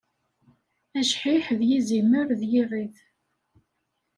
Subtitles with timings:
[0.99, 2.95] Ajḥiḥ d yizimer d yiɣid.